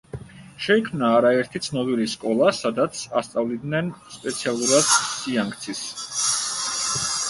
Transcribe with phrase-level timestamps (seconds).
[0.67, 5.89] შეიქმნა არაერთი ცნობილი სკოლა, სადაც ასწავლიდნენ სპეციალურად სიანგცის.